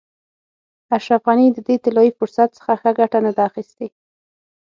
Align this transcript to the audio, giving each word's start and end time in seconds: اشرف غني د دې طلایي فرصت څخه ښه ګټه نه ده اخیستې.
اشرف 0.97 1.21
غني 1.27 1.47
د 1.51 1.57
دې 1.67 1.75
طلایي 1.83 2.11
فرصت 2.19 2.49
څخه 2.57 2.71
ښه 2.81 2.91
ګټه 2.99 3.19
نه 3.25 3.31
ده 3.35 3.41
اخیستې. 3.49 3.87